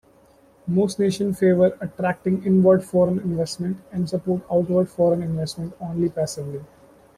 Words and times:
Most 0.65 0.97
nations 0.97 1.37
favour 1.37 1.77
attracting 1.79 2.43
inward 2.43 2.83
foreign 2.83 3.19
investment, 3.19 3.77
and 3.91 4.09
support 4.09 4.41
outward 4.51 4.89
foreign 4.89 5.21
investment 5.21 5.75
only 5.79 6.09
passively. 6.09 6.63